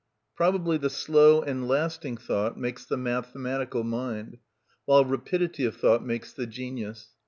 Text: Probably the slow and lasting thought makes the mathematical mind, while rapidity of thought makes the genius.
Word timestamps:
Probably 0.35 0.79
the 0.79 0.89
slow 0.89 1.43
and 1.43 1.67
lasting 1.67 2.17
thought 2.17 2.57
makes 2.57 2.85
the 2.85 2.97
mathematical 2.97 3.83
mind, 3.83 4.39
while 4.85 5.05
rapidity 5.05 5.63
of 5.63 5.75
thought 5.77 6.03
makes 6.03 6.33
the 6.33 6.47
genius. 6.47 7.09